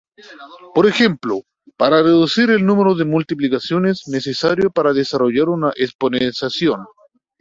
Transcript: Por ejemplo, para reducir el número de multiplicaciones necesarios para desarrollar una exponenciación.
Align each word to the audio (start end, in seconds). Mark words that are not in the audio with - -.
Por 0.73 0.87
ejemplo, 0.87 1.41
para 1.77 2.01
reducir 2.01 2.49
el 2.49 2.65
número 2.65 2.95
de 2.95 3.05
multiplicaciones 3.05 4.07
necesarios 4.07 4.71
para 4.73 4.93
desarrollar 4.93 5.49
una 5.49 5.73
exponenciación. 5.75 6.87